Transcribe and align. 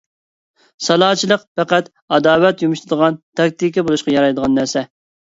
سالاچىلىق 0.85 1.43
پەقەتلا 1.59 2.15
ئاداۋەت 2.17 2.63
يۇمشىتىدىغان 2.65 3.19
تاكتىكا 3.41 3.85
بولۇشقا 3.91 4.17
يارايدىغان 4.17 4.57
نەرسە. 4.63 4.85